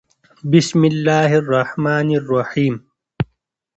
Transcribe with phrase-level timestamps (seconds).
[0.51, 2.75] بسم الله الرحمن الرحیم